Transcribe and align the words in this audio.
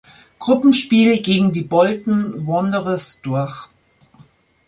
Gruppenspiel 0.39 1.21
gegen 1.21 1.51
die 1.51 1.61
Bolton 1.61 2.47
Wanderers 2.47 3.21
durch. 3.21 3.69